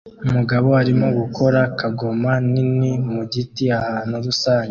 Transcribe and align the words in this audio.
Umugabo 0.25 0.67
arimo 0.81 1.07
gukora 1.19 1.59
kagoma 1.79 2.31
nini 2.51 2.91
mu 3.11 3.21
giti 3.31 3.65
ahantu 3.79 4.15
rusange 4.25 4.59